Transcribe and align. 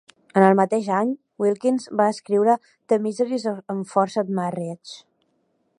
En 0.39 0.43
el 0.43 0.55
mateix 0.59 0.87
any, 0.99 1.11
Wilkins 1.43 1.85
va 1.99 2.07
escriure 2.15 2.57
"The 2.93 2.99
Miseries 3.05 3.47
of 3.53 3.61
Enforced 3.75 4.35
Marriage". 4.41 4.99